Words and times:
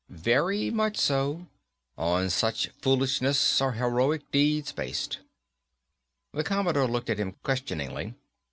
"Very 0.09 0.71
much 0.71 0.97
so. 0.97 1.45
On 1.95 2.27
such 2.31 2.69
foolishness 2.81 3.61
are 3.61 3.73
heroic 3.73 4.31
deeds 4.31 4.71
based, 4.71 5.11
Captain." 5.17 5.27
The 6.33 6.43
Commodore 6.43 6.87
looked 6.87 7.11
at 7.11 7.19
him 7.19 7.35
questioningly. 7.43 8.15